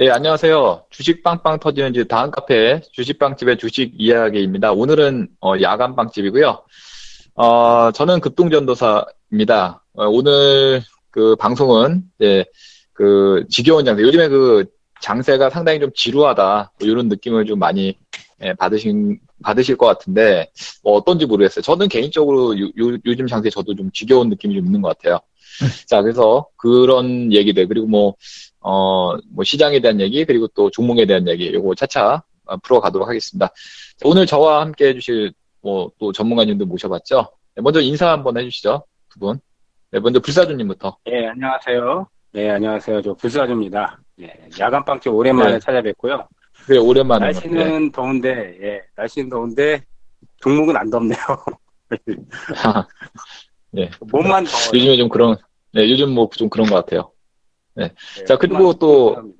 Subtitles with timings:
[0.00, 0.84] 네, 안녕하세요.
[0.90, 4.70] 주식 빵빵 터지는 집 다음 카페 주식 빵집의 주식 이야기입니다.
[4.70, 6.62] 오늘은 어, 야간 빵집이고요.
[7.34, 9.84] 어, 저는 급동전도사입니다.
[9.94, 12.44] 어, 오늘 그 방송은 예,
[12.92, 14.04] 그 지겨운 장세.
[14.04, 14.66] 요즘에 그
[15.02, 16.74] 장세가 상당히 좀 지루하다.
[16.78, 17.98] 뭐 이런 느낌을 좀 많이
[18.44, 20.48] 예, 받으신 받으실 것 같은데
[20.84, 21.62] 뭐 어떤지 모르겠어요.
[21.62, 25.18] 저는 개인적으로 요, 요, 요즘 장세 저도 좀 지겨운 느낌이 좀 있는 것 같아요.
[25.86, 28.14] 자, 그래서 그런 얘기들, 그리고 뭐,
[28.60, 33.46] 어, 뭐 시장에 대한 얘기, 그리고 또 종목에 대한 얘기, 요거 차차 어, 풀어가도록 하겠습니다.
[33.48, 37.26] 자, 오늘 저와 함께 해주실 뭐 또 전문가님도 모셔봤죠.
[37.56, 39.40] 네, 먼저 인사 한번 해주시죠, 두 분.
[39.90, 40.96] 네, 먼저 불사조님부터.
[41.06, 42.06] 네, 안녕하세요.
[42.32, 43.02] 네, 안녕하세요.
[43.02, 43.98] 저 불사조입니다.
[44.16, 45.58] 네, 야간빵집 오랜만에 네.
[45.58, 46.28] 찾아뵙고요.
[46.66, 47.26] 그래, 오랜만에.
[47.26, 47.90] 날씨는 네.
[47.92, 49.82] 더운데, 예, 날씨는 더운데,
[50.40, 51.18] 종목은 안 덥네요.
[53.70, 53.90] 네.
[54.00, 54.70] 몸만 더워요.
[54.74, 55.36] 요즘에 좀 그런,
[55.72, 57.10] 네, 요즘 뭐 좀 그런 것 같아요.
[57.78, 59.32] 네, 자, 그리고 또- 더워요.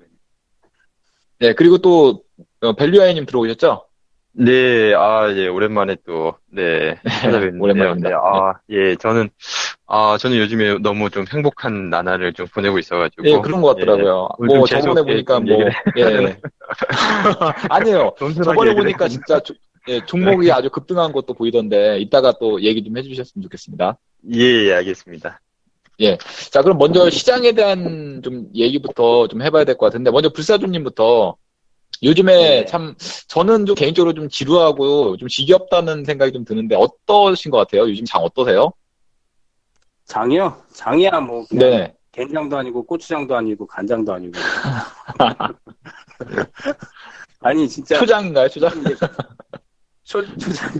[1.41, 2.23] 네, 그리고 또,
[2.63, 3.85] 어, 벨류아이님 들어오셨죠?
[4.33, 7.61] 네, 아, 예, 오랜만에 또, 네, 찾아뵙는데요.
[7.63, 8.09] 오랜만입니다.
[8.09, 9.31] 네, 아, 예, 저는,
[9.87, 13.27] 아, 저는 요즘에 너무 좀 행복한 나날을 좀 보내고 있어가지고.
[13.27, 14.29] 예, 그런 것 같더라고요.
[14.39, 15.65] 오늘 뭐, 좀 저번에 보니까 좀 뭐,
[15.97, 16.37] 예.
[17.71, 18.15] 아니에요.
[18.45, 19.55] 저번에 보니까 진짜 조-
[19.89, 23.97] 예, 종목이 아주 급등한 것도 보이던데, 이따가 또 얘기 좀 해주셨으면 좋겠습니다.
[24.35, 25.41] 예, 예, 알겠습니다.
[26.53, 31.37] 자, 그럼 먼저 시장에 대한 좀 얘기부터 좀 해봐야 될 것 같은데, 먼저 불사조님부터
[32.03, 32.65] 요즘에 네.
[32.67, 32.95] 참,
[33.27, 37.83] 저는 좀 개인적으로 좀 지루하고 좀 지겹다는 생각이 좀 드는데, 어떠신 것 같아요?
[37.89, 38.71] 요즘 장 어떠세요?
[40.05, 40.63] 장이요?
[40.73, 41.93] 장이야, 뭐, 네.
[42.13, 44.33] 된장도 아니고, 고추장도 아니고, 간장도 아니고.
[47.41, 47.99] 아니, 진짜.
[47.99, 48.71] 초장인가요, 초장?
[50.05, 50.71] 초, 초장.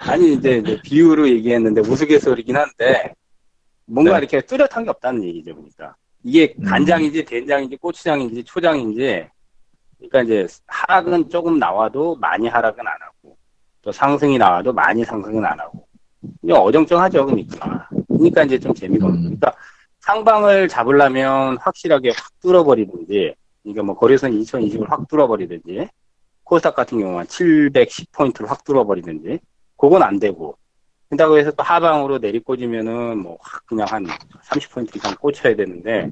[0.00, 3.12] 아니, 이제, 이제 비유로 얘기했는데 우스갯소리긴 한데,
[3.86, 4.18] 뭔가 네.
[4.18, 5.94] 이렇게 뚜렷한 게 없다는 얘기죠, 보니까.
[6.24, 6.64] 이게 음.
[6.64, 9.28] 간장인지, 된장인지, 고추장인지, 초장인지,
[9.98, 13.36] 그러니까 이제 하락은 조금 나와도 많이 하락은 안 하고,
[13.82, 15.86] 또 상승이 나와도 많이 상승은 안 하고.
[16.42, 17.88] 이게 어정쩡하죠, 그러니까.
[18.08, 19.20] 그러니까 이제 좀 재미가 없는.
[19.20, 19.24] 음.
[19.24, 19.54] 그러니까
[20.00, 25.88] 상방을 잡으려면 확실하게 확 뚫어버리든지, 그러니까 뭐 거래선 2020을 확 뚫어버리든지,
[26.44, 29.38] 코스닥 같은 경우는 710포인트를 확 뚫어버리든지,
[29.76, 30.56] 그건 안 되고,
[31.12, 34.06] 그렇다고 해서 또 하방으로 내리꽂으면은 뭐 확 그냥 한
[34.48, 36.08] 30포인트 이상 꽂혀야 되는데,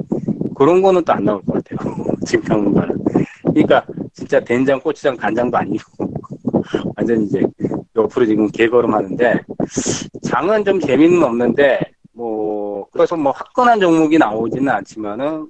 [0.54, 1.78] 그런 거는 또 안 나올 것 같아요.
[2.26, 2.98] 지금 당분간은.
[3.42, 5.84] 그러니까 진짜 된장, 고추장, 간장도 아니고,
[6.96, 7.42] 완전 이제
[7.96, 9.40] 옆으로 지금 개걸음 하는데,
[10.22, 11.80] 장은 좀 재미는 없는데,
[12.12, 15.48] 뭐, 그래서 뭐 화끈한 종목이 나오지는 않지만은,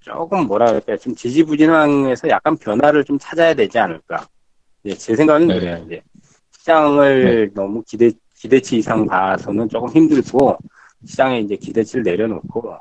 [0.00, 4.26] 조금 뭐라 그럴까, 좀 지지부진항에서 약간 변화를 좀 찾아야 되지 않을까.
[4.86, 5.60] 예, 제 생각은 네.
[5.60, 5.82] 그래요.
[5.86, 6.02] 이제
[6.58, 10.56] 시장을 너무 기대, 기대치 이상 봐서는 조금 힘들고,
[11.04, 12.74] 시장에 이제 기대치를 내려놓고,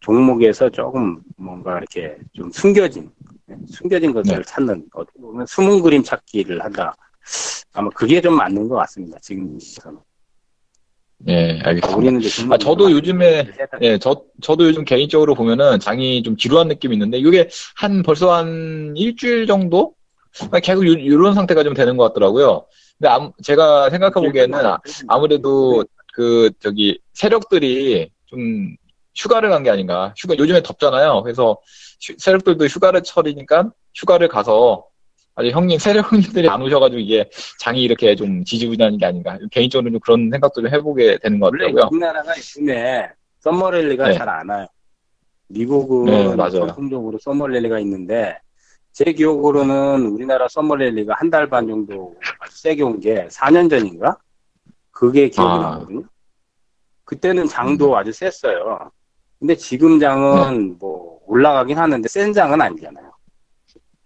[0.00, 3.08] 종목에서 조금 뭔가 이렇게 좀 숨겨진,
[3.48, 4.42] 예, 숨겨진 것들을 네.
[4.44, 6.96] 찾는, 어떻게 보면 숨은 그림 찾기를 한다.
[7.72, 9.16] 아마 그게 좀 맞는 것 같습니다.
[9.22, 10.00] 지금 이 시점은.
[11.28, 11.96] 예, 알겠습니다.
[11.96, 13.46] 우리는 이제 아, 저도 요즘에,
[13.82, 18.94] 예, 저, 저도 요즘 개인적으로 보면은 장이 좀 지루한 느낌이 있는데, 이게 한, 벌써 한
[18.96, 19.94] 일주일 정도?
[20.50, 22.66] 아, 계속 요, 요런 상태가 좀 되는 것 같더라고요.
[23.04, 24.78] 근데 암- 제가 생각해보기에는 아-
[25.08, 25.84] 아무래도
[26.14, 28.76] 그, 저기, 세력들이 좀
[29.14, 30.14] 휴가를 간 게 아닌가.
[30.16, 31.22] 휴가, 요즘에 덥잖아요.
[31.22, 31.58] 그래서
[32.00, 34.86] 휴- 세력들도 휴가를 처리니까 휴가를 가서
[35.34, 37.28] 아주 형님, 세력 형님들이 안 오셔가지고 이게
[37.60, 39.38] 장이 이렇게 좀 지지부진한 게 아닌가.
[39.50, 41.88] 개인적으로 좀 그런 생각도 좀 해보게 되는 것 같더라고요.
[41.92, 43.08] 우리나라가 요즘에
[43.40, 44.14] 썸머랠리가 네.
[44.14, 44.66] 잘안 와요.
[45.48, 46.50] 미국은 네, 맞아요.
[46.68, 48.38] 전통적으로 썸머랠리가 있는데
[48.94, 52.14] 제 기억으로는 우리나라 썸머랠리가 한 달 반 정도
[52.50, 54.16] 세게 온 게 4년 전인가?
[54.92, 55.58] 그게 기억이 아.
[55.58, 56.02] 나거든요.
[57.04, 58.90] 그때는 장도 아주 셌어요.
[59.40, 63.12] 근데 지금 장은 뭐 올라가긴 하는데 센 장은 아니잖아요.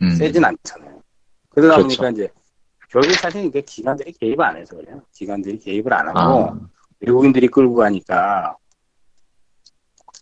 [0.02, 0.10] 음.
[0.16, 1.02] 세진 않잖아요.
[1.50, 1.82] 그러다 그렇죠.
[2.00, 2.28] 보니까 이제
[2.90, 5.02] 결국 사실 이게 기관들이 개입 안 해서 그래요.
[5.12, 6.58] 기관들이 개입을 안 하고 아,
[7.00, 8.56] 외국인들이 끌고 가니까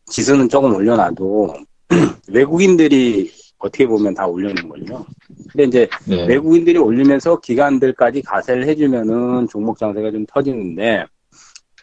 [0.06, 1.54] 지수는 조금 올려놔도
[2.28, 5.06] 외국인들이 어떻게 보면 다 올려놓은 거죠.
[5.50, 6.26] 근데 이제 네.
[6.26, 11.06] 외국인들이 올리면서 기관들까지 가세를 해주면은 종목 장세가 좀 터지는데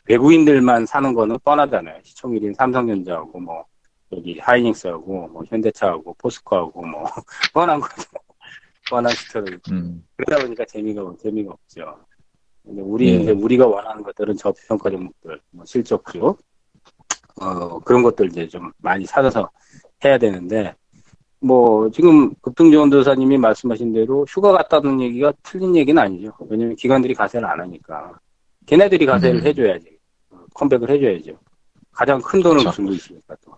[0.08, 2.00] 외국인들만 사는 거는 뻔하잖아요.
[2.04, 3.66] 시총일인 삼성전자하고 뭐
[4.12, 7.04] 여기 하이닉스하고 뭐 현대차하고 포스코하고 뭐
[7.54, 8.04] 뻔한 거죠.
[8.90, 9.58] 뻔한 스토리.
[9.72, 10.06] 음.
[10.18, 11.98] 그러다 보니까 재미가 재미가 없죠.
[12.64, 13.16] 근데 우리 예.
[13.16, 16.36] 이제 우리가 원하는 것들은 저평가 종목들, 뭐 실적주,
[17.42, 19.50] 어 그런 것들 이제 좀 많이 찾아서
[20.04, 20.76] 해야 되는데
[21.44, 26.32] 뭐 지금 급등지원 도사님이 말씀하신 대로 휴가 갔다는 얘기가 틀린 얘기는 아니죠.
[26.50, 28.18] 왜냐면 기관들이 가세를 안 하니까
[28.66, 29.46] 걔네들이 가세를 음.
[29.46, 29.98] 해줘야지
[30.54, 31.38] 컴백을 해줘야죠.
[31.92, 32.76] 가장 큰 돈을 그렇죠.
[32.76, 33.58] 준거 있으니까 또.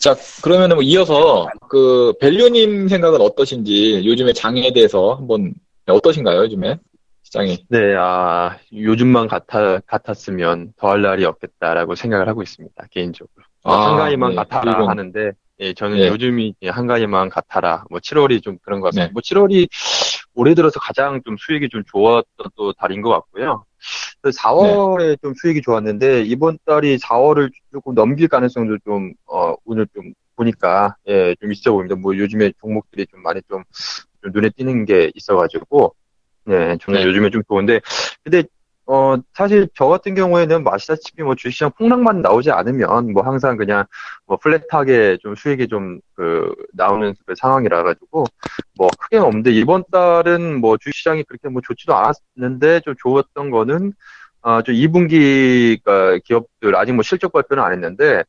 [0.00, 5.54] 자, 그러면은 뭐 이어서 그 밸류님 생각은 어떠신지 요즘에 장에 대해서 한번
[5.86, 6.78] 어떠신가요, 요즘에
[7.22, 7.64] 시장이?
[7.68, 13.44] 네, 아, 요즘만 같아, 같았으면 더할 날이 없겠다라고 생각을 하고 있습니다, 개인적으로.
[13.62, 14.36] 아, 한가위만 네.
[14.36, 16.08] 같아라 하는데, 예, 저는 네.
[16.08, 17.84] 요즘이 한가위만 같아라.
[17.90, 19.08] 뭐 7월이 좀 그런 것 같습니다.
[19.08, 19.12] 네.
[19.12, 19.68] 뭐 7월이
[20.34, 23.64] 올해 들어서 가장 좀 수익이 좀 좋았던 또 달인 것 같고요.
[24.22, 25.16] 4월에 네.
[25.22, 31.34] 좀 수익이 좋았는데, 이번 달이 4월을 조금 넘길 가능성도 좀, 어, 오늘 좀 보니까, 예,
[31.40, 31.94] 좀 있어 보입니다.
[31.94, 33.62] 뭐 요즘에 종목들이 좀 많이 좀,
[34.22, 35.94] 좀 눈에 띄는 게 있어가지고,
[36.46, 37.06] 네, 저는 네.
[37.06, 37.80] 요즘에 좀 좋은데,
[38.22, 38.44] 근데,
[38.86, 43.84] 어, 사실 저 같은 경우에는 뭐 아시다시피 뭐 주식시장 폭락만 나오지 않으면 뭐 항상 그냥
[44.26, 48.24] 뭐 플랫하게 좀 수익이 좀 그 나오는 그 상황이라 가지고
[48.76, 53.92] 뭐 크게 없는데 이번 달은 뭐 주식시장이 그렇게 뭐 좋지도 않았는데 좀 좋았던 거는
[54.42, 58.24] 어, 좀 2분기가 기업들 아직 뭐 실적 발표는 안 했는데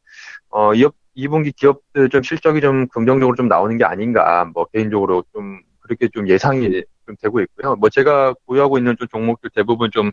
[0.50, 0.72] 어,
[1.16, 6.28] 2분기 기업들 좀 실적이 좀 긍정적으로 좀 나오는 게 아닌가 뭐 개인적으로 좀 그렇게 좀
[6.28, 7.76] 예상이 좀 되고 있고요.
[7.76, 10.12] 뭐 제가 보유하고 있는 좀 종목들 대부분 좀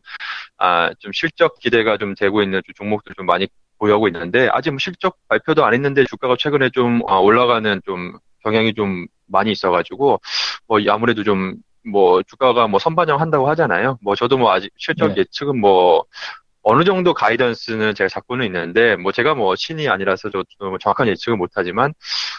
[0.59, 3.49] 아, 좀 실적 기대가 좀 되고 있는 좀 종목들 좀 많이
[3.79, 8.75] 보유하고 있는데, 아직 뭐 실적 발표도 안 했는데 주가가 최근에 좀 아, 올라가는 좀 경향이
[8.75, 10.21] 좀 많이 있어가지고,
[10.69, 13.99] 뭐 아무래도 좀 뭐 주가가 뭐 선반영 한다고 하잖아요.
[14.03, 15.17] 뭐 저도 뭐 아직 실적 네.
[15.19, 16.05] 예측은 뭐
[16.63, 21.39] 어느 정도 가이던스는 제가 잡고는 있는데, 뭐 제가 뭐 신이 아니라서 저도 뭐 정확한 예측은
[21.39, 21.93] 못하지만,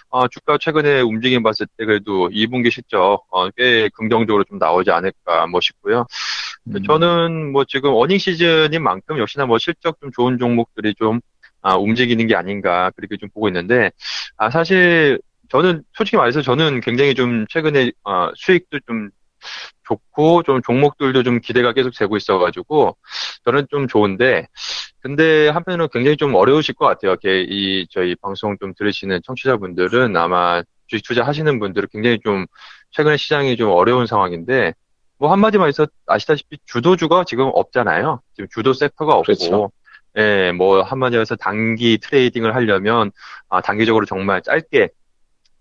[0.09, 5.47] 어, 주가 최근에 움직임 봤을 때 그래도 2분기 실적 어, 꽤 긍정적으로 좀 나오지 않을까
[5.47, 6.05] 뭐 싶고요.
[6.67, 6.83] 음.
[6.83, 11.19] 저는 뭐 지금 어닝 시즌인 만큼 역시나 뭐 실적 좀 좋은 종목들이 좀
[11.61, 13.91] 아, 움직이는 게 아닌가 그렇게 좀 보고 있는데
[14.37, 19.09] 아 사실 저는 솔직히 말해서 저는 굉장히 좀 최근에 어, 수익도 좀
[19.83, 22.97] 좋고 좀 종목들도 좀 기대가 계속 되고 있어가지고
[23.45, 24.47] 저는 좀 좋은데
[25.01, 27.11] 근데 한편으로 굉장히 좀 어려우실 것 같아요.
[27.11, 32.45] 이렇게 이 저희 방송 좀 들으시는 청취자분들은 아마 주식 투자 하시는 분들은 굉장히 좀
[32.91, 34.73] 최근에 시장이 좀 어려운 상황인데
[35.17, 38.21] 뭐 한마디만 해서 아시다시피 주도주가 지금 없잖아요.
[38.35, 39.71] 지금 주도 섹터가 없고 그렇죠.
[40.17, 43.11] 예, 뭐 한마디로 해서 단기 트레이딩을 하려면
[43.49, 44.89] 아, 단기적으로 정말 짧게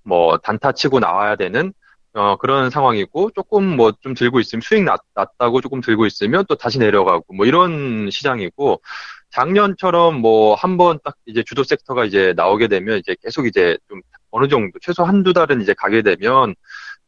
[0.04, 1.72] 뭐 단타 치고 나와야 되는
[2.14, 6.56] 어, 그런 상황이고 조금 뭐 좀 들고 있으면 수익 났, 났다고 조금 들고 있으면 또
[6.56, 8.82] 다시 내려가고 뭐 이런 시장이고
[9.30, 14.00] 작년처럼 뭐 한 번 딱 이제 주도 섹터가 이제 나오게 되면 이제 계속 이제 좀
[14.30, 16.54] 어느 정도 최소 한두 달은 이제 가게 되면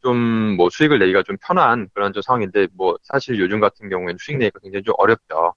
[0.05, 4.37] 좀 뭐 수익을 내기가 좀 편한 그런 좀 상황인데 뭐 사실 요즘 같은 경우에는 수익
[4.37, 5.53] 내기가 굉장히 좀 어렵죠.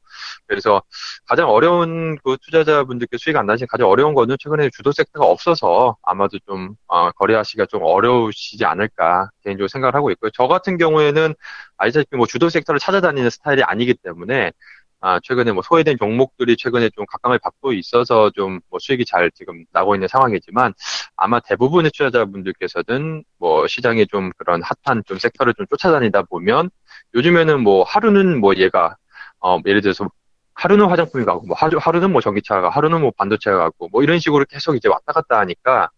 [0.47, 0.83] 그래서
[1.27, 6.39] 가장 어려운 그 투자자분들께 수익 안 나신 가장 어려운 거는 최근에 주도 섹터가 없어서 아마도
[6.47, 10.31] 좀 어, 거래하시기가 좀 어려우시지 않을까 개인적으로 생각을 하고 있고요.
[10.35, 11.35] 저 같은 경우에는
[11.77, 14.53] 아시다시피 뭐 주도 섹터를 찾아다니는 스타일이 아니기 때문에
[15.01, 19.65] 아, 최근에 뭐 소외된 종목들이 최근에 좀 각광을 받고 있어서 좀 뭐 수익이 잘 지금
[19.73, 20.75] 나고 있는 상황이지만
[21.17, 26.71] 아마 대부분의 투자자분들께서는 뭐 시장에 좀 그런 핫한 좀 섹터를 좀 쫓아다니다 보면
[27.15, 28.97] 요즘에는 뭐 하루는 뭐 얘가
[29.41, 30.11] 어 예를 들어서
[30.55, 34.45] 하루는 화장품이 가고 뭐 하루 하루는 뭐 전기차가 하루는 뭐 반도체가 가고 뭐 이런 식으로
[34.49, 35.91] 계속 이제 왔다 갔다 하니까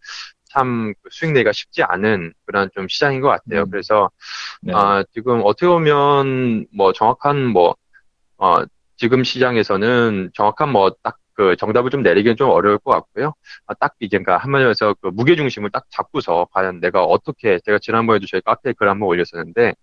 [0.49, 3.61] 참그 수익 내기가 쉽지 않은 그런 좀 시장인 것 같아요.
[3.63, 3.69] 음.
[3.71, 4.09] 그래서
[4.61, 4.73] 네.
[4.75, 7.75] 아, 지금 어떻게 보면 뭐 정확한 뭐,
[8.37, 8.63] 어,
[9.01, 13.33] 지금 시장에서는 정확한 뭐 딱 그 정답을 좀 내리기는 좀 어려울 것 같고요.
[13.65, 17.79] 아, 딱 이제 그러니까 한마디로 해서 그 무게 중심을 딱 잡고서 과연 내가 어떻게 제가
[17.79, 19.73] 지난번에도 저희 카페에 글 한번 올렸었는데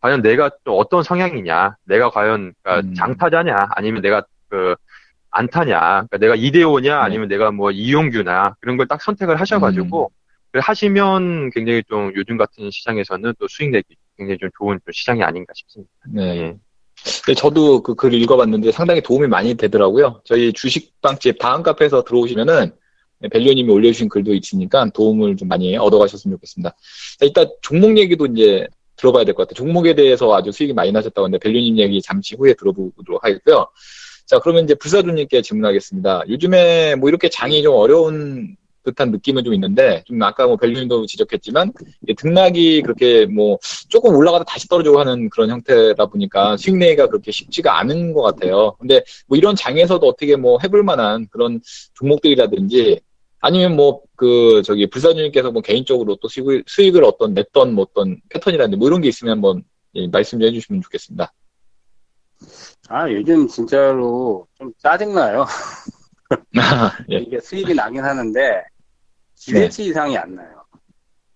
[0.00, 2.94] 과연 내가 또 어떤 성향이냐, 내가 과연 그러니까 음.
[2.94, 4.74] 장타자냐, 아니면 내가 그
[5.30, 10.10] 안타냐, 그러니까 내가 이대호냐, 아니면 내가 뭐 이용규나 그런 걸 딱 선택을 하셔가지고
[10.46, 15.22] 그걸 하시면 굉장히 좀 요즘 같은 시장에서는 또 수익 내기 굉장히 좀 좋은 좀 시장이
[15.24, 15.90] 아닌가 싶습니다.
[16.08, 16.22] 네.
[16.38, 16.56] 예.
[17.24, 20.20] 근데 저도 그 글 읽어봤는데 상당히 도움이 많이 되더라고요.
[20.24, 22.72] 저희 주식빵집 다음 카페에서 들어오시면은
[23.30, 26.70] 벨류님이 올려주신 글도 있으니까 도움을 좀 많이 얻어가셨으면 좋겠습니다.
[27.18, 28.66] 자, 일단 종목 얘기도 이제
[28.96, 29.64] 들어봐야 될 것 같아요.
[29.64, 33.66] 종목에 대해서 아주 수익이 많이 나셨다고 하는데 벨류님 얘기 잠시 후에 들어보도록 하겠고요.
[34.26, 36.24] 자, 그러면 이제 불사조님께 질문하겠습니다.
[36.28, 41.72] 요즘에 뭐 이렇게 장이 좀 어려운 듯한 느낌은 좀 있는데, 좀 아까 뭐 벨류님도 지적했지만,
[42.02, 43.58] 이게 등락이 그렇게 뭐
[43.88, 48.76] 조금 올라가다 다시 떨어지고 하는 그런 형태다 보니까 수익 내기가 그렇게 쉽지가 않은 것 같아요.
[48.78, 51.60] 근데 뭐 이런 장에서도 어떻게 뭐 해볼 만한 그런
[51.94, 53.00] 종목들이라든지
[53.40, 58.76] 아니면 뭐 그 저기 불사주님께서 뭐 개인적으로 또 수익을, 수익을 어떤 냈던 뭐 어떤 패턴이라든지
[58.76, 59.64] 뭐 이런 게 있으면 한번
[59.96, 61.32] 예, 말씀 좀 해주시면 좋겠습니다.
[62.88, 65.44] 아, 요즘 진짜로 좀 짜증나요.
[67.10, 68.62] 예, 이게 수익이 나긴 하는데,
[69.46, 70.62] 기대치 이상이 안 나요.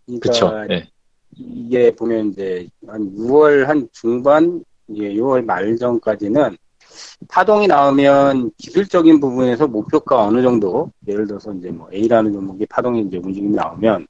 [0.07, 0.67] 그러니까 그쵸.
[0.71, 0.89] 예,
[1.37, 6.57] 이게 보면 이제 한 6월 한 중반, 이게 6월 말 전까지는
[7.29, 13.19] 파동이 나오면 기술적인 부분에서 목표가 어느 정도, 예를 들어서 이제 뭐 A라는 종목이 파동이 이제
[13.19, 14.07] 움직임이 나오면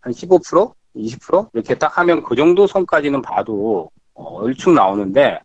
[0.00, 0.72] 한 15%?
[0.96, 5.38] 20% 이렇게 딱 하면 그 정도 선까지는 봐도 어, 얼추 나오는데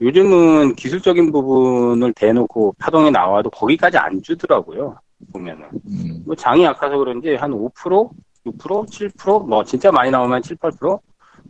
[0.00, 4.96] 요즘은 기술적인 부분을 대놓고 파동이 나와도 거기까지 안 주더라고요.
[5.32, 6.22] 보면은 음.
[6.26, 8.10] 뭐 장이 약해서 그런지 한 5%,
[8.46, 11.00] 6%, 7%, 뭐 진짜 많이 나오면 7, 8%?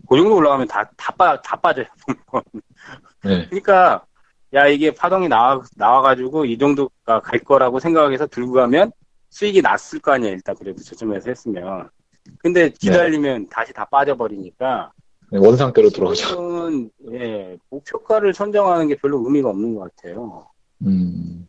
[0.08, 1.86] 그 정도 올라가면 다, 다, 빠, 다 빠져요.
[3.24, 3.46] 네.
[3.48, 4.04] 그러니까,
[4.52, 8.92] 야, 이게 파동이 나와, 나와가지고 이 정도가 갈 거라고 생각해서 들고 가면
[9.30, 11.88] 수익이 났을 거 아니야, 일단 그래도 저점에서 했으면.
[12.38, 14.92] 근데 기다리면 다시 다 빠져버리니까.
[15.30, 15.90] 네, 원상태로.
[16.14, 20.46] 지금은, 예, 목표가를 선정하는 게 별로 의미가 없는 것 같아요.
[20.86, 21.48] 음.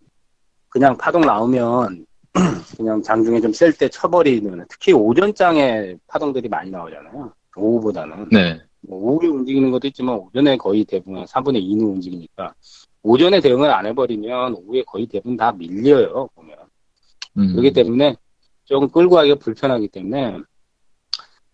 [0.69, 2.04] 그냥 파동 나오면
[2.77, 7.33] 그냥 장중에 좀 셀 때 쳐버리는 특히 오전장에 파동들이 많이 나오잖아요.
[7.55, 8.61] 오후보다는 네.
[8.81, 12.53] 뭐 오후에 움직이는 것도 있지만 오전에 거의 대부분 3분의 2는 움직이니까
[13.03, 16.57] 오전에 대응을 안 해버리면 오후에 거의 대부분 다 밀려요 보면
[17.37, 17.51] 음.
[17.51, 18.15] 그렇기 때문에
[18.65, 20.39] 조금 끌고 가기가 불편하기 때문에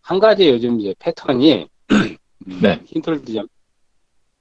[0.01, 2.81] 한 가지 요즘 이제 패턴이 음, 네.
[2.85, 3.47] 힌트를 드자면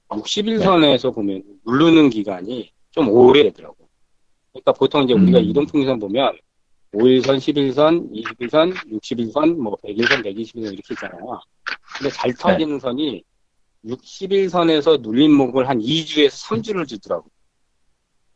[0.09, 3.80] 61선에서 보면 누르는 기간이 좀 오래되더라고.
[4.51, 5.43] 그러니까 보통 이제 우리가 음.
[5.45, 6.37] 이동평균선 보면
[6.93, 11.39] 5일선, 11선, 21선, 61선, 뭐 100일선, 120일선 이렇게 있잖아요.
[11.97, 13.23] 근데 잘 터지는 선이
[13.85, 17.29] 61선에서 눌린 목을 한 2주에서 3주를 주더라고.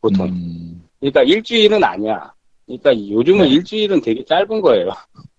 [0.00, 0.26] 보통.
[0.26, 0.88] 음.
[1.00, 2.32] 그러니까 일주일은 아니야.
[2.64, 3.48] 그러니까 요즘은 네.
[3.50, 4.92] 일주일은 되게 짧은 거예요.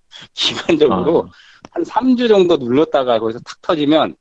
[0.34, 1.31] 기간적으로 아.
[1.72, 4.15] 한 3주 정도 눌렀다가 거기서 탁 터지면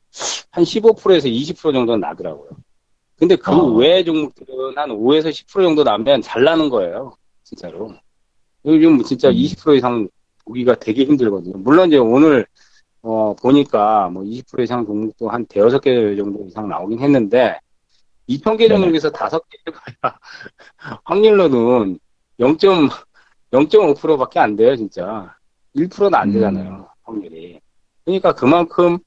[0.50, 2.48] 한 15%에서 20% 정도는 나더라고요.
[3.18, 3.72] 근데 그 어.
[3.74, 7.16] 외의 종목들은 한 5에서 10% 정도 나면 잘 나는 거예요.
[7.44, 7.94] 진짜로.
[8.64, 9.34] 요즘 진짜 음.
[9.34, 10.08] 20% 이상
[10.44, 11.56] 보기가 되게 힘들거든요.
[11.58, 12.46] 물론 이제 오늘
[13.02, 17.58] 어 보니까 뭐 20% 이상 종목도 한 대여섯 개 정도 이상 나오긴 했는데
[18.28, 18.76] 2,000개 네네.
[18.76, 20.18] 종목에서 다섯 개 가야
[21.04, 21.98] 확률로는
[22.40, 25.34] 0.0.5%밖에 안 돼요, 진짜.
[25.76, 26.34] 1%는 안 음.
[26.34, 27.60] 되잖아요, 확률이.
[28.04, 28.98] 그러니까 그만큼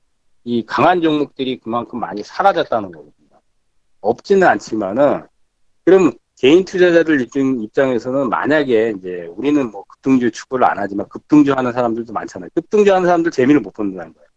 [0.46, 3.19] 이 강한 종목들이 그만큼 많이 사라졌다는 거거든요.
[4.02, 5.24] 없지는 않지만은
[5.86, 11.74] 그럼 개인 투자자들 입장, 입장에서는 만약에 이제 우리는 뭐 급등주 추구를 안 하지만 급등주 하는
[11.74, 12.50] 사람들도 많잖아요.
[12.56, 14.28] 급등주 하는 사람들 재미를 못 본다는 거예요.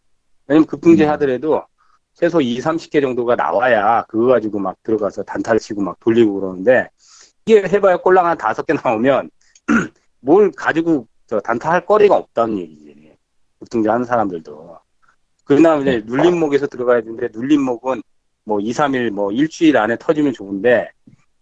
[0.47, 1.09] 왜냐면 급등주 음.
[1.11, 1.63] 하더라도
[2.15, 6.89] 최소 2, 30개 정도가 나와야 그거 가지고 막 들어가서 단타를 치고 막 돌리고 그러는데
[7.47, 9.31] 이게 해봐야 꼴랑 한 다섯 개 나오면
[10.21, 12.93] 뭘 가지고 저 단타할 거리가 없다는 얘기지.
[13.63, 14.79] 급등주 하는 사람들도.
[15.45, 18.03] 그다음에 이제 눌림목에서 들어가야 되는데 눌림목은
[18.45, 20.91] 뭐 2, 3일 뭐 일주일 안에 터지면 좋은데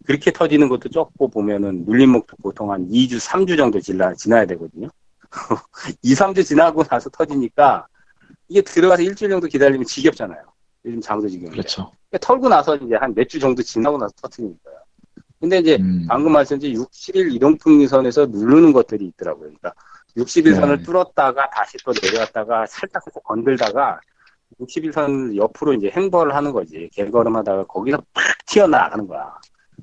[0.07, 4.89] 그렇게 터지는 것도 적고 보면은 눌림목도 보통 한 2주, 3주 정도 지나, 지나야 되거든요.
[6.03, 7.87] 2, 3주 지나고 나서 터지니까
[8.49, 10.43] 이게 들어가서 일주일 정도 기다리면 지겹잖아요.
[10.87, 11.51] 요즘 장도 지금.
[11.51, 11.93] 그렇죠.
[12.21, 14.77] 털고 나서 이제 한 몇 주 정도 지나고 나서 터트리니까요.
[15.39, 16.05] 근데 이제 음.
[16.09, 19.45] 방금 말씀드린 60일 이동평균선에서 누르는 것들이 있더라고요.
[19.45, 19.73] 그러니까
[20.17, 20.83] 60일 선을 네.
[20.83, 24.01] 뚫었다가 다시 또 내려왔다가 살짝 건들다가
[24.61, 26.89] 60일선 옆으로 이제 행보를 하는 거지.
[26.93, 29.33] 개걸음하다가 거기서 팍 튀어나가는 거야.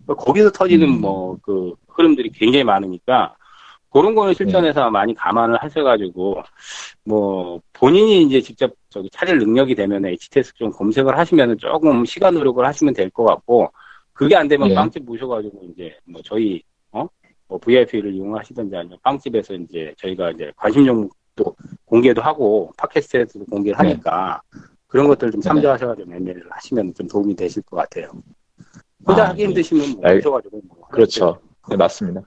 [0.07, 1.01] 거기서 터지는 음.
[1.01, 3.35] 뭐그 흐름들이 굉장히 많으니까
[3.91, 6.43] 그런 거는 실전에서 많이 감안을 하셔가지고
[7.05, 12.63] 뭐 본인이 이제 직접 저기 찾을 능력이 되면 HTS 좀 검색을 하시면 조금 시간 노력을
[12.65, 13.71] 하시면 될 것 같고
[14.13, 14.75] 그게 안 되면 예.
[14.75, 17.07] 빵집 모셔가지고 이제 뭐 저희 어?
[17.47, 21.55] 뭐 VIP를 이용하시든지 아니면 빵집에서 이제 저희가 이제 관심 종목도
[21.87, 23.89] 공개도 하고 팟캐스트에서도 공개를 네.
[23.89, 24.41] 하니까
[24.87, 25.41] 그런 것들 좀.
[25.41, 28.11] 참조하셔가지고 매매를 하시면 좀 도움이 되실 것 같아요.
[29.05, 29.45] 혼자 아, 하기 예.
[29.47, 31.39] 힘드시면 뭐 알- 모셔가지고 뭐 그렇죠.
[31.69, 32.21] 네, 맞습니다.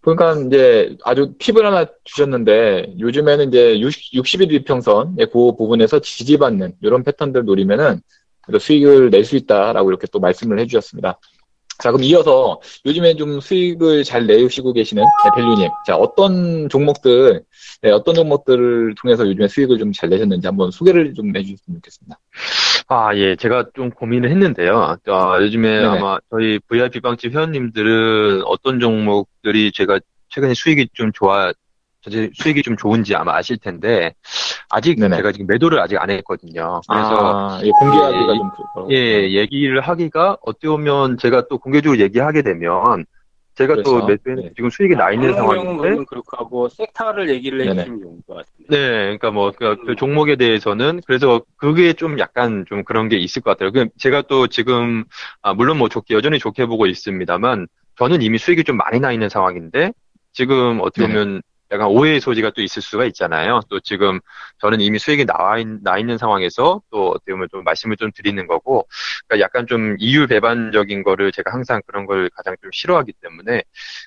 [0.00, 7.04] 그러니까 이제 아주 팁을 하나 주셨는데 요즘에는 이제 60, 60일 이평선 그 부분에서 지지받는 이런
[7.04, 8.00] 패턴들 노리면은
[8.58, 11.18] 수익을 낼 수 있다라고 이렇게 또 말씀을 해주셨습니다.
[11.82, 15.68] 자, 그럼 이어서 요즘에 좀 수익을 잘 내시고 계시는 네, 밸류님.
[15.86, 17.42] 자, 어떤 종목들,
[17.82, 22.18] 네, 어떤 종목들을 통해서 요즘에 수익을 좀 잘 내셨는지 한번 소개를 좀 해주셨으면 좋겠습니다.
[22.88, 24.96] 아, 예, 제가 좀 고민을 했는데요.
[25.06, 25.84] 아, 요즘에 네네.
[25.86, 29.98] 아마 저희 VIP 빵집 회원님들은 어떤 종목들이 제가
[30.28, 31.52] 최근에 수익이 좀 좋아,
[32.10, 34.14] 제 수익이 좀 좋은지 아마 아실 텐데,
[34.70, 35.16] 아직 네네.
[35.16, 36.80] 제가 지금 매도를 아직 안 했거든요.
[36.88, 38.92] 그래서, 아, 예, 공개하기가 예, 좀 그렇고.
[38.92, 43.04] 예, 얘기를 하기가 어떻게 보면 제가 또 공개적으로 얘기하게 되면,
[43.54, 44.06] 제가 또 그렇죠.
[44.06, 44.50] 매도에 네.
[44.56, 47.60] 지금 수익이 나 있는 상황인데, 그렇고 하고 섹터를 얘기를.
[47.60, 48.66] 해주시면 좋을 것 같은데.
[48.68, 53.42] 네, 그러니까 뭐, 그, 그 종목에 대해서는, 그래서 그게 좀 약간 좀 그런 게 있을
[53.42, 53.70] 것 같아요.
[53.70, 55.04] 그 제가 또 지금,
[55.42, 57.68] 아, 물론 뭐 좋게, 여전히 좋게 보고 있습니다만,
[57.98, 59.92] 저는 이미 수익이 좀 많이 나 있는 상황인데,
[60.32, 61.06] 지금 어떻게.
[61.06, 61.42] 보면,
[61.72, 63.60] 약간 오해의 소지가 또 있을 수가 있잖아요.
[63.70, 64.20] 또 지금
[64.58, 68.46] 저는 이미 수익이 나와 있, 나 있는 상황에서 또 어떻게 보면 좀 말씀을 좀 드리는
[68.46, 68.86] 거고,
[69.26, 73.62] 그러니까 약간 좀 이유 배반적인 거를 제가 항상 그런 걸 가장 좀 싫어하기 때문에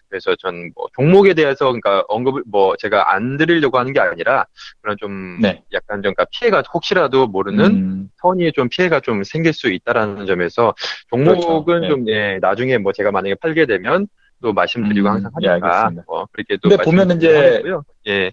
[0.10, 4.46] 그래서 전 뭐 종목에 대해서 그러니까 언급을 뭐 제가 안 드리려고 하는 게 아니라
[4.82, 5.62] 그런 좀 네.
[5.74, 10.74] 약간 좀 그러니까 피해가 혹시라도 모르는 음, 선의에 좀 피해가 좀 생길 수 있다라는 점에서
[11.10, 11.80] 종목은 그렇죠.
[11.80, 11.88] 네.
[11.88, 14.08] 좀 예, 나중에 뭐 제가 만약에 팔게 되면
[14.42, 16.04] 또 말씀드리고 음, 항상 예, 하니까 알겠습니다.
[16.08, 17.84] 뭐 그렇게 또 근데 보면은 이제- 말씀드리고요.
[18.08, 18.32] 예,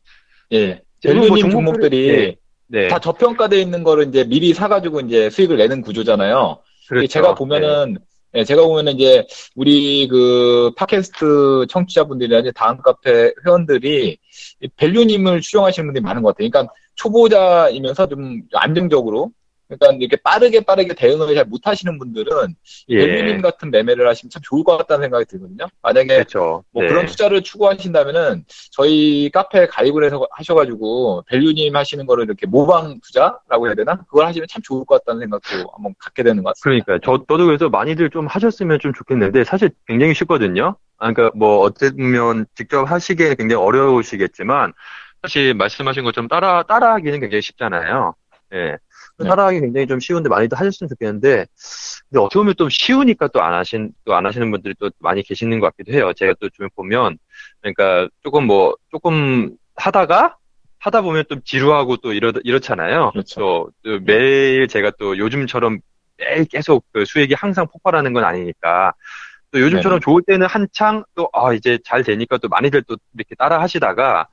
[0.53, 0.83] 예.
[1.01, 2.37] 대부분 뭐 밸류님 종목들이- 예,
[2.69, 6.59] 네, 다 저평가돼 있는 거를 이제 미리 사가지고 이제 수익을 내는 구조잖아요.
[6.89, 7.07] 그렇죠.
[7.07, 7.99] 제가 보면은
[8.35, 14.17] 예, 제가 보면은 이제 우리 그 팟캐스트 청취자분들이나 이제 다음 카페 회원들이
[14.61, 16.49] 이 밸류님을 추종하시는 분들이 많은 것 같아요.
[16.51, 19.31] 그러니까 초보자이면서 좀 안정적으로
[19.79, 22.55] 그러니까 이렇게 빠르게 빠르게 대응을 잘 못하시는 분들은
[22.89, 25.67] 예, 밸류님 같은 매매를 하시면 참 좋을 것 같다는 생각이 들거든요.
[25.83, 26.65] 만약에 그렇죠.
[26.71, 26.89] 뭐 네.
[26.89, 33.75] 그런 투자를 추구하신다면은 저희 카페에 가입을 해서 하셔가지고 밸류님 하시는 거를 이렇게 모방 투자라고 해야
[33.75, 33.97] 되나?
[34.09, 36.85] 그걸 하시면 참 좋을 것 같다는 생각도 한번 갖게 되는 것 같습니다.
[36.85, 40.77] 그러니까 저 저도 그래서 많이들 좀 하셨으면 좀 좋겠는데 사실 굉장히 쉽거든요.
[40.99, 44.73] 아, 그러니까 뭐 보면 직접 하시기에 굉장히 어려우시겠지만
[45.23, 48.15] 사실 말씀하신 것처럼 따라 따라하기는 굉장히 쉽잖아요.
[48.55, 48.77] 예.
[49.23, 49.29] 네.
[49.29, 51.47] 따라하기 굉장히 좀 쉬운데 많이들 하셨으면 좋겠는데
[52.11, 55.61] 근데 어떻게 보면 좀 쉬우니까 또 안 하신 또 안 하시는 분들이 또 많이 계시는
[55.61, 56.13] 것 같기도 해요.
[56.15, 57.19] 제가 또 좀 보면
[57.61, 60.37] 그러니까 조금 뭐 조금 하다가
[60.79, 63.11] 하다 보면 좀 지루하고 또 이러 이렇잖아요.
[63.13, 63.41] 그렇죠.
[63.41, 65.79] 또, 또 매일 제가 또 요즘처럼
[66.19, 68.93] 매일 계속 그 수익이 항상 폭발하는 건 아니니까
[69.53, 70.05] 또 요즘처럼 네네.
[70.05, 74.27] 좋을 때는 한창 또 아 이제 잘 되니까 또 많이들 또 이렇게 따라 하시다가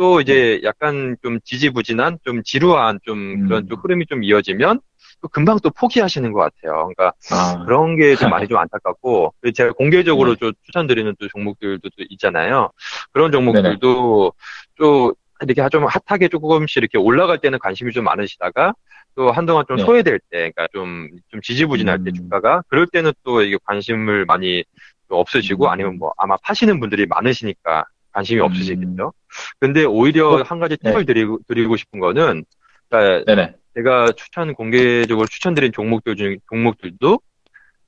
[0.00, 3.46] 또 이제 약간 좀 지지부진한 좀 지루한 좀 음.
[3.46, 4.80] 그런 좀 흐름이 좀 이어지면
[5.20, 6.88] 또 금방 또 포기하시는 것 같아요.
[6.96, 10.36] 그러니까 아, 그런 게 좀 많이 좀 안타깝고 제가 공개적으로 네.
[10.40, 12.70] 좀 추천드리는 또 종목들도 또 있잖아요.
[13.12, 14.32] 그런 종목들도
[14.76, 18.72] 좀 이렇게 좀 핫하게 조금씩 이렇게 올라갈 때는 관심이 좀 많으시다가
[19.14, 19.84] 또 한동안 좀 네.
[19.84, 22.14] 소외될 때, 그러니까 좀, 좀 지지부진할 때 음.
[22.14, 24.64] 주가가 그럴 때는 또 이게 관심을 많이
[25.08, 25.70] 좀 없으시고 음.
[25.70, 28.46] 아니면 뭐 아마 파시는 분들이 많으시니까 관심이 음.
[28.46, 29.12] 없으시겠죠.
[29.58, 30.90] 근데 오히려 어, 한 가지 네.
[30.90, 32.44] 팁을 드리고, 드리고 싶은 거는
[32.88, 33.52] 그러니까.
[33.74, 37.20] 제가 추천 공개적으로 추천드린 종목들 중 종목들도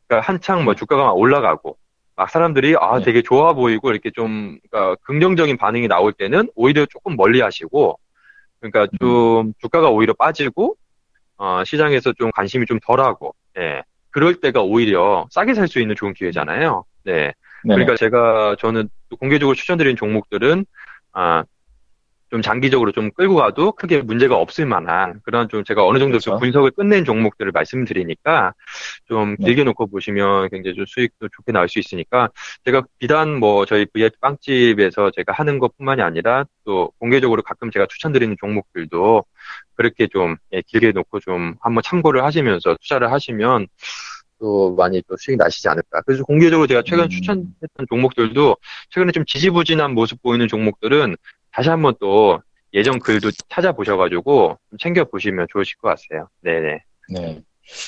[0.07, 1.77] 그러니까 한창 뭐 주가가 막 올라가고
[2.15, 3.05] 막 사람들이 아 네.
[3.05, 7.99] 되게 좋아 보이고 이렇게 좀 그러니까 긍정적인 반응이 나올 때는 오히려 조금 멀리 하시고
[8.61, 8.99] 그러니까 음.
[9.01, 10.77] 좀 주가가 오히려 빠지고
[11.37, 16.15] 어 시장에서 좀 관심이 좀 덜하고 예 그럴 때가 오히려 싸게 살 수 있는 좋은
[16.15, 16.85] 기회잖아요.
[17.05, 17.33] 네.
[17.65, 17.75] 네네.
[17.85, 20.65] 그러니까 제가 저는 또 공개적으로 추천드린 종목들은
[21.13, 21.45] 아,
[22.33, 26.33] 좀 장기적으로 좀 끌고 가도 크게 문제가 없을 만한 그런 좀 제가 어느 정도 좀
[26.33, 26.41] 그렇죠.
[26.41, 28.55] 분석을 끝낸 종목들을 말씀드리니까
[29.05, 29.49] 좀 네.
[29.49, 32.31] 길게 놓고 보시면 굉장히 좀 수익도 좋게 나올 수 있으니까
[32.65, 38.35] 제가 비단 뭐 저희 VIP 빵집에서 제가 하는 것뿐만이 아니라 또 공개적으로 가끔 제가 추천드리는
[38.41, 39.25] 종목들도
[39.75, 43.67] 그렇게 좀 예, 길게 놓고 좀 한번 참고를 하시면서 투자를 하시면
[44.43, 46.03] 또 많이 또 수익 나시지 않을까.
[46.03, 47.09] 그래서 공개적으로 제가 최근 음.
[47.09, 48.57] 추천했던 종목들도
[48.91, 51.17] 최근에 좀 지지부진한 모습 보이는 종목들은
[51.53, 52.43] 다시 한번 또
[52.75, 56.29] 예전 글도 찾아보셔가지고 좀 챙겨 보시면 좋으실 것 같아요.
[56.41, 56.79] 네네.
[57.11, 57.43] 네.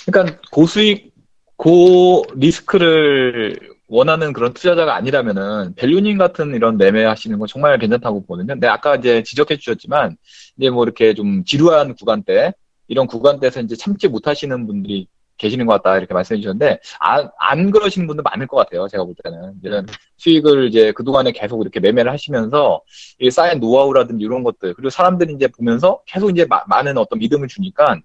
[0.07, 1.13] 그러니까 고수익,
[1.57, 8.55] 고 리스크를 원하는 그런 투자자가 아니라면은 밸류님 같은 이런 매매 하시는 건 정말 괜찮다고 보거든요.
[8.55, 10.17] 근데 아까 이제 지적해 주셨지만
[10.59, 12.53] 이제 뭐 이렇게 좀 지루한 구간대
[12.89, 15.07] 이런 구간대에서 이제 참지 못하시는 분들이
[15.45, 18.89] 계시는 것 같다 이렇게 말씀해 주셨는데 안, 안 그러시는 분들 많을 것 같아요.
[18.89, 22.83] 제가 볼 때는 이런 수익을 이제 그 동안에 계속 이렇게 매매를 하시면서
[23.21, 27.49] 이 쌓인 노하우라든지 이런 것들 그리고 사람들이 이제 보면서 계속 이제 마- 많은 어떤 믿음을
[27.49, 27.99] 주니까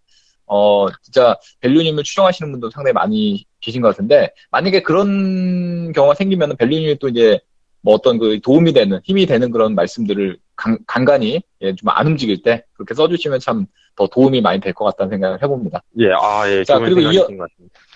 [0.46, 6.98] 어 진짜 밸류님을 추종하시는 분도 상당히 많이 계신 것 같은데 만약에 그런 경우가 생기면 밸류님이
[7.00, 7.40] 또 이제
[7.82, 12.42] 뭐 어떤 그 도움이 되는 힘이 되는 그런 말씀들을 간, 간간히 예, 좀 안 움직일
[12.42, 15.82] 때 그렇게 써주시면 참 더 도움이 많이 될 것 같다는 생각을 해봅니다.
[16.00, 17.28] 예, 아, 예, 자, 그리고 이어-.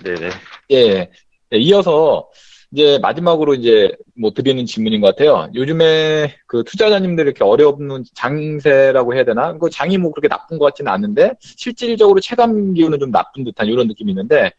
[0.03, 0.29] 네네.
[0.71, 1.09] 예,
[1.53, 2.29] 예, 이어서
[2.71, 5.47] 이제 마지막으로 이제 뭐 드리는 질문인 것 같아요.
[5.53, 9.55] 요즘에 그 투자자님들 이렇게 어려운 장세라고 해야 되나?
[9.57, 13.87] 그 장이 뭐 그렇게 나쁜 것 같지는 않은데 실질적으로 체감 기운은 좀 나쁜 듯한 이런
[13.87, 14.51] 느낌이 있는데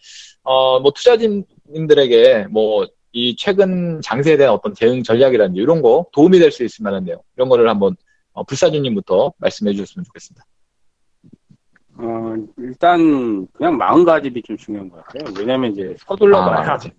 [0.44, 6.51] 어 뭐 투자자님들에게 뭐 이 최근 장세에 대한 어떤 대응 전략이라든지 이런 거 도움이 될
[6.51, 7.94] 수 있을 만한 내용 이런 거를 한번
[8.33, 10.44] 어, 불사주님부터 말씀해 주셨으면 좋겠습니다.
[11.97, 15.33] 어, 일단 그냥 마음가짐이 좀 중요한 것 같아요.
[15.39, 16.91] 왜냐면 이제 서둘러 아, 봐야 맞아.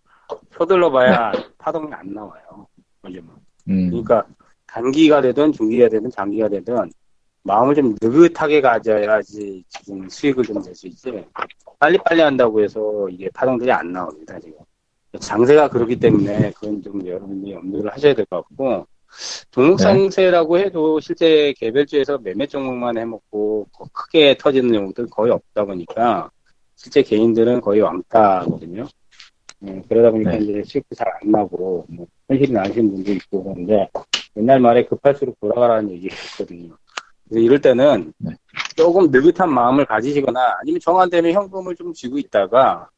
[0.51, 2.67] 서둘러 봐야 파동이 안 나와요.
[3.05, 3.27] 요즘은.
[3.69, 4.25] 음, 그러니까
[4.67, 6.89] 단기가 되든 중기가 되든 장기가 되든
[7.43, 11.23] 마음을 좀 느긋하게 가져야지 지금 수익을 좀 낼 수 있지.
[11.79, 14.57] 빨리빨리 한다고 해서 이게 파동들이 안 나옵니다, 지금.
[15.19, 18.87] 장세가 그렇기 때문에 그건 좀 여러분이 염두를 하셔야 될 것 같고,
[19.51, 19.83] 종목 네.
[19.83, 26.29] 상세라고 해도 실제 개별주에서 몇몇 종목만 해먹고 거- 크게 터지는 종목들은 거의 없다 보니까
[26.75, 28.87] 실제 개인들은 거의 왕따거든요.
[29.63, 30.37] 음, 그러다 보니까 네.
[30.39, 33.89] 이제 수익도 잘 안 나고 뭐 현실이 나시는 분도 있고 그런데
[34.37, 36.75] 옛날 말에 급할수록 돌아가라는 얘기가 있거든요.
[37.29, 38.31] 그래서 이럴 때는 네.
[38.75, 42.89] 조금 느긋한 마음을 가지시거나 아니면 정한되면 현금을 좀 쥐고 있다가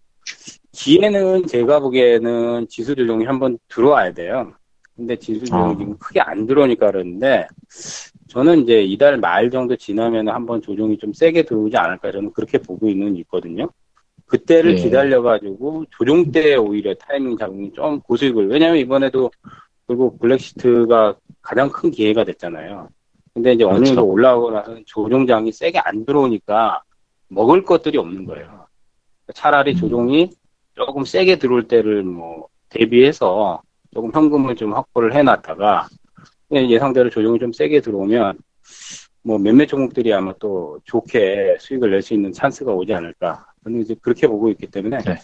[0.71, 4.53] 기회는 제가 보기에는 지수 조정이 한번 들어와야 돼요.
[4.97, 5.77] 근데 지수 조정이 아.
[5.77, 7.47] 지금 크게 안 들어오니까 그러는데
[8.27, 12.89] 저는 이제 이달 말 정도 지나면 한번 조정이 좀 세게 들어오지 않을까 저는 그렇게 보고
[12.89, 13.69] 있는 있거든요.
[14.25, 14.81] 그때를 예.
[14.81, 19.31] 기다려가지고 조정 때 오히려 타이밍 잡으면 좀 고수익을 왜냐하면 이번에도
[19.87, 22.89] 결국 블랙시트가 가장 큰 기회가 됐잖아요.
[23.33, 23.95] 근데 이제 어느 그렇죠.
[23.95, 26.81] 정도 올라오고 나서 조정장이 세게 안 들어오니까
[27.29, 28.65] 먹을 것들이 없는 거예요.
[29.33, 29.77] 차라리 음.
[29.77, 30.31] 조정이
[30.73, 33.61] 조금 세게 들어올 때를 뭐 대비해서
[33.97, 35.87] 조금 현금을 좀 확보를 해놨다가
[36.47, 38.37] 그냥 예상대로 조정이 좀 세게 들어오면
[39.23, 43.95] 뭐 몇몇 종목들이 아마 또 좋게 수익을 낼 수 있는 찬스가 오지 않을까 저는 이제
[43.99, 45.15] 그렇게 보고 있기 때문에 네.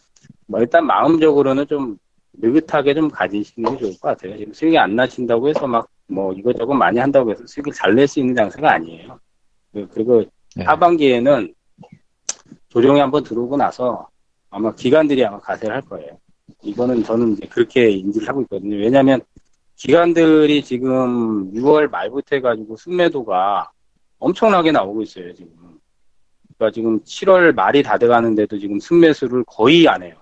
[0.47, 1.97] 뭐 일단 마음적으로는 좀
[2.33, 4.35] 느긋하게 좀 가지시는 게 좋을 것 같아요.
[4.39, 8.19] 지금 수익이 안 나신다고 해서 막 뭐 이것저것 많이 한다고 해서 수익을 잘 낼 수
[8.19, 9.17] 있는 장세가 아니에요.
[9.71, 10.23] 그- 그리고
[10.55, 10.65] 네.
[10.65, 11.53] 하반기에는
[12.67, 14.09] 조정이 한번 들어오고 나서
[14.49, 16.17] 아마 기관들이 아마 가세를 할 거예요.
[16.61, 18.75] 이거는 저는 이제 그렇게 인지를 하고 있거든요.
[18.77, 19.21] 왜냐하면
[19.75, 23.71] 기관들이 지금 6월 말부터 해가지고 순매도가
[24.19, 25.51] 엄청나게 나오고 있어요, 지금.
[26.57, 30.15] 그러니까 지금 7월 말이 다 돼가는데도 지금 순매수를 거의 안 해요.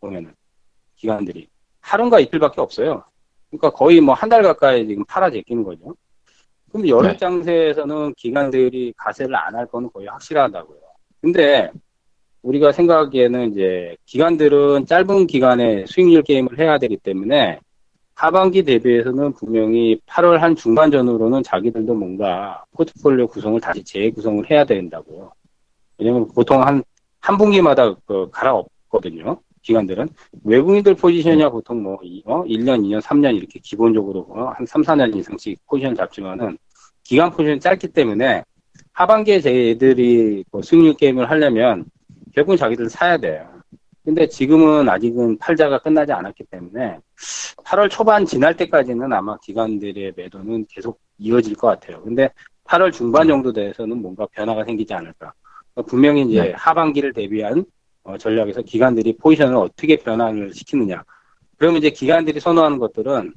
[0.00, 0.32] 보면은.
[0.96, 1.48] 기관들이.
[1.80, 3.04] 하루인가 이틀밖에 없어요.
[3.50, 5.94] 그러니까 거의 뭐 한 달 가까이 지금 팔아 제끼는 거죠.
[6.70, 7.16] 그럼 여름 네.
[7.16, 10.78] 장세에서는 기관들이 가세를 안 할 거는 거의 확실하다고요.
[11.20, 11.70] 근데
[12.44, 17.58] 우리가 생각하기에는 이제 기관들은 짧은 기간에 수익률 게임을 해야 되기 때문에
[18.14, 25.32] 하반기 대비해서는 분명히 8월 한 중반 전후로는 자기들도 뭔가 포트폴리오 구성을 다시 재구성을 해야 된다고요.
[25.98, 26.84] 왜냐면 보통 한,
[27.20, 29.38] 한 분기마다 그 갈아엎거든요.
[29.62, 30.06] 기관들은.
[30.44, 32.44] 외국인들 포지션이야 보통 뭐, 이- 어?
[32.44, 34.52] 1년, 2년, 3년 이렇게 기본적으로 어?
[34.54, 36.58] 한 3, 4년 이상씩 포지션 잡지만은
[37.02, 38.44] 기간 포지션이 짧기 때문에
[38.92, 41.86] 하반기에 저희들이 뭐 수익률 게임을 하려면
[42.34, 43.48] 결국은 자기들 사야 돼요.
[44.04, 46.98] 근데 지금은 아직은 팔자가 끝나지 않았기 때문에
[47.64, 52.02] 8월 초반 지날 때까지는 아마 기관들의 매도는 계속 이어질 것 같아요.
[52.02, 52.28] 근데
[52.64, 55.32] 8월 중반 정도 돼서는 뭔가 변화가 생기지 않을까.
[55.72, 56.52] 그러니까 분명히 이제 네.
[56.52, 57.64] 하반기를 대비한
[58.02, 61.02] 어, 전략에서 기관들이 포지션을 어떻게 변화를 시키느냐.
[61.56, 63.32] 그러면 이제 기관들이 선호하는 것들은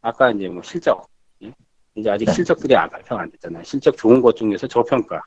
[0.00, 1.08] 아까 이제 뭐 실적,
[1.42, 1.52] 예?
[1.96, 2.32] 이제 아직 네.
[2.32, 3.64] 실적들이 안 발표가 안 됐잖아요.
[3.64, 5.20] 실적 좋은 것 중에서 저평가.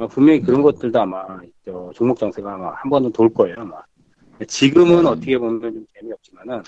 [0.00, 1.24] 어, 분명히 그런 것들도 아마
[1.64, 3.56] 저 종목 정세가 아마 한 번은 돌 거예요.
[3.58, 3.76] 아마.
[4.48, 5.06] 지금은 음.
[5.06, 6.62] 어떻게 보면 좀 재미없지만은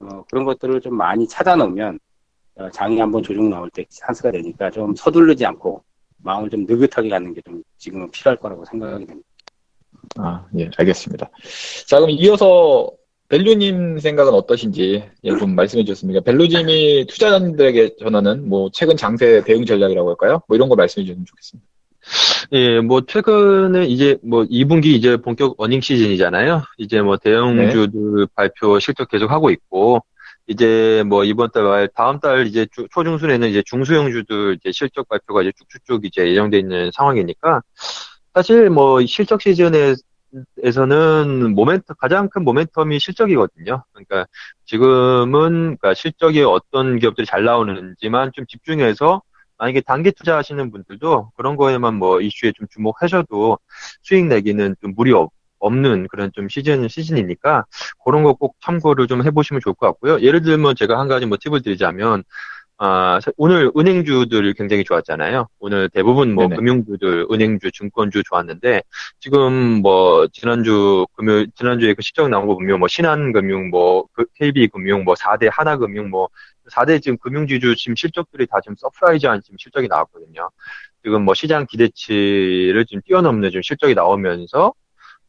[0.00, 1.98] 어, 그런 것들을 좀 많이 찾아 놓으면
[2.54, 5.84] 어, 장이 한번 조정 나올 때 찬스가 되니까 좀 서두르지 않고
[6.18, 9.28] 마음을 좀 느긋하게 갖는 게 좀 지금은 필요할 거라고 생각이 됩니다.
[10.16, 11.28] 아, 예, 알겠습니다.
[11.86, 12.90] 자, 그럼 이어서
[13.28, 16.20] 벨루님 생각은 어떠신지 예, 좀 말씀해 주셨습니까?
[16.20, 20.40] 벨루님이 투자자님들에게 전하는 뭐 최근 장세 대응 전략이라고 할까요?
[20.48, 21.71] 뭐 이런 거 말씀해 주시면 좋겠습니다.
[22.52, 26.62] 예, 뭐, 최근에 이제 뭐, 2분기 이제 본격 어닝 시즌이잖아요.
[26.78, 30.04] 이제 뭐, 대형주들 발표 실적 계속 하고 있고,
[30.46, 35.42] 이제 뭐, 이번 달 말, 다음 달 이제 주- 초중순에는 이제 중소형주들 이제 실적 발표가
[35.42, 37.62] 이제 쭉쭉쭉 이제 예정돼 있는 상황이니까,
[38.34, 39.94] 사실 뭐, 실적 시즌에,
[40.62, 43.84] 에서는 모멘트, 가장 큰 모멘텀이 실적이거든요.
[43.92, 44.26] 그러니까
[44.64, 49.20] 지금은 그러니까 실적이 어떤 기업들이 잘 나오는지만 좀 집중해서
[49.62, 53.58] 만약에 단기 투자하시는 분들도 그런 거에만 뭐 이슈에 좀 주목하셔도
[54.02, 57.64] 수익 내기는 좀 무리 없, 없는 그런 좀 시즌, 시즌이니까
[58.04, 60.20] 그런 거 꼭 참고를 좀 해보시면 좋을 것 같고요.
[60.20, 62.24] 예를 들면 제가 한 가지 뭐 팁을 드리자면,
[62.84, 65.46] 아, 사- 오늘 은행주들 굉장히 좋았잖아요.
[65.60, 66.56] 오늘 대부분 뭐 네네.
[66.56, 68.82] 금융주들, 은행주, 증권주 좋았는데,
[69.20, 75.14] 지금 뭐 지난주 금요 지난주에 그 실적 나온 거 보면 뭐 신한금융, 뭐그 KB금융, 뭐
[75.14, 76.28] 4대 하나금융, 뭐
[76.72, 80.50] 4대 지금 금융지주 지금 실적들이 다 지금 surprise한 지금 실적이 나왔거든요.
[81.04, 84.72] 지금 뭐 시장 기대치를 지금 뛰어넘는 지금 실적이 나오면서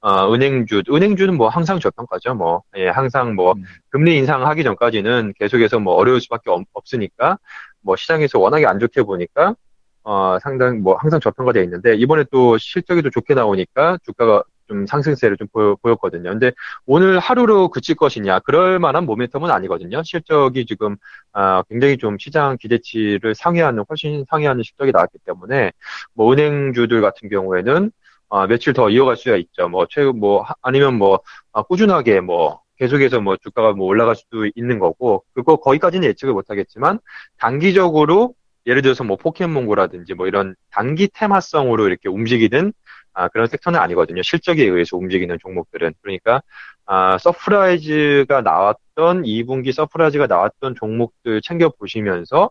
[0.06, 2.36] 어, 은행주, 은행주는 뭐 항상 저평가죠.
[2.36, 3.64] 뭐, 예, 항상 뭐, 음.
[3.90, 7.38] 금리 인상하기 전까지는 계속해서 뭐 어려울 수밖에 없, 없으니까,
[7.82, 9.56] 뭐 시장에서 워낙에 안 좋게 보니까,
[10.04, 15.38] 어, 상당, 뭐 항상 저평가되어 있는데, 이번에 또 실적이 또 좋게 나오니까 주가가 좀 상승세를
[15.38, 16.32] 좀 보여, 보였거든요.
[16.32, 16.52] 근데
[16.86, 20.04] 오늘 하루로 그칠 것이냐, 그럴 만한 모멘텀은 아니거든요.
[20.04, 20.98] 실적이 지금,
[21.32, 25.72] 아, 굉장히 좀 시장 기대치를 상회하는, 훨씬 상회하는 실적이 나왔기 때문에,
[26.14, 27.90] 뭐 은행주들 같은 경우에는,
[28.36, 29.70] 아, 며칠 더 이어갈 수가 있죠.
[29.70, 31.20] 뭐, 최근 뭐, 하- 아니면 뭐,
[31.52, 36.50] 아, 꾸준하게 뭐, 계속해서 뭐 주가가 뭐 올라갈 수도 있는 거고 그거 거기까지는 예측을 못
[36.50, 37.00] 하겠지만
[37.38, 38.34] 단기적으로
[38.66, 42.74] 예를 들어서 뭐 포켓몬고라든지 뭐 이런 단기 테마성으로 이렇게 움직이는
[43.14, 44.24] 아, 그런 섹터는 아니거든요.
[44.24, 45.94] 실적에 의해서 움직이는 종목들은.
[46.02, 46.42] 그러니까
[46.88, 52.50] 아, surprise가 나왔던 2분기 surprise가 나왔던 종목들 챙겨 보시면서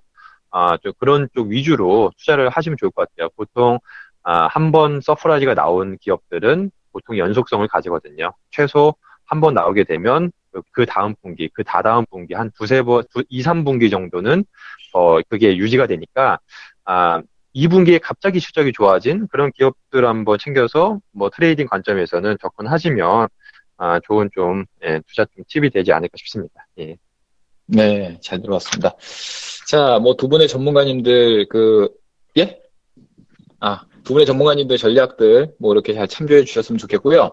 [0.51, 3.29] 아, 좀 그런 쪽 위주로 투자를 하시면 좋을 것 같아요.
[3.37, 3.79] 보통
[4.25, 8.33] 아, 한 번 surprise가 나온 기업들은 보통 연속성을 가지거든요.
[8.51, 10.31] 최소 한 번 나오게 되면
[10.73, 14.45] 그 다음 분기, 그 다다음 분기, 한 두세 번, 두, 2, 3분기 정도는,
[14.93, 16.39] 어, 그게 유지가 되니까,
[16.85, 17.23] 아,
[17.55, 23.29] 2분기에 갑자기 실적이 좋아진 그런 기업들 한번 챙겨서, 뭐, trading 관점에서는 접근하시면,
[23.79, 26.67] 아, 좋은 좀, 예, 투자 좀 팁이 되지 않을까 싶습니다.
[26.79, 26.97] 예.
[27.67, 28.95] 네, 잘 들어봤습니다.
[29.67, 31.89] 자, 뭐, 두 분의 전문가님들, 그,
[32.37, 32.61] 예?
[33.61, 37.33] 아, 두 분의 전문가님들 전략들, 뭐, 이렇게 잘 참조해 주셨으면 좋겠고요.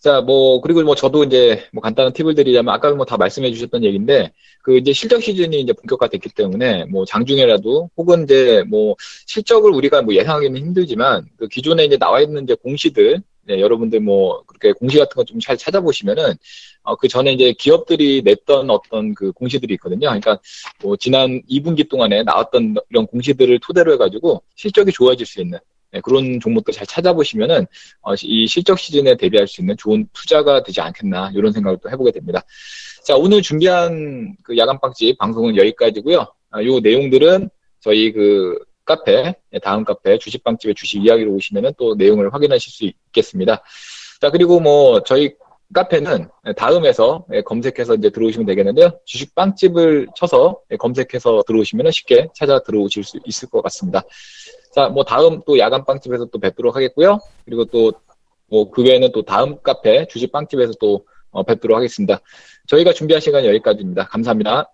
[0.00, 3.82] 자, 뭐, 그리고 뭐 저도 이제 뭐 간단한 팁을 드리자면 아까 뭐 다 말씀해 주셨던
[3.84, 8.94] 얘기인데 그 이제 실적 시즌이 이제 본격화 됐기 때문에 뭐 장중에라도 혹은 이제 뭐
[9.26, 14.42] 실적을 우리가 뭐 예상하기는 힘들지만 그 기존에 이제 나와 있는 이제 공시들 네, 여러분들 뭐
[14.46, 16.34] 그렇게 공시 같은 거 좀 잘 찾아보시면은
[16.82, 20.08] 어, 그 전에 이제 기업들이 냈던 어떤 그 공시들이 있거든요.
[20.08, 20.38] 그러니까
[20.82, 25.58] 뭐 지난 2분기 동안에 나왔던 이런 공시들을 토대로 해가지고 실적이 좋아질 수 있는
[25.90, 27.66] 네, 그런 종목들 잘 찾아보시면은
[28.02, 32.12] 어, 이 실적 시즌에 대비할 수 있는 좋은 투자가 되지 않겠나 이런 생각을 또 해보게
[32.12, 32.42] 됩니다.
[33.04, 36.26] 자 오늘 준비한 그 야간 빵집 방송은 여기까지고요.
[36.50, 37.48] 아, 요 내용들은
[37.80, 43.62] 저희 그 카페 네, 다음 카페 주식빵집의 주식 이야기로 오시면은 또 내용을 확인하실 수 있겠습니다.
[44.20, 45.34] 자 그리고 뭐 저희
[45.74, 48.98] 카페는 다음에서 검색해서 이제 들어오시면 되겠는데요.
[49.04, 54.02] 주식 빵집을 쳐서 검색해서 들어오시면 쉽게 찾아 들어오실 수 있을 것 같습니다.
[54.74, 57.18] 자, 뭐 다음 또 야간 빵집에서 또 뵙도록 하겠고요.
[57.44, 57.92] 그리고 또
[58.50, 62.20] 뭐 그 외에는 또 다음 카페 주식 빵집에서 또 어, 뵙도록 하겠습니다.
[62.66, 64.06] 저희가 준비한 시간 여기까지입니다.
[64.06, 64.72] 감사합니다.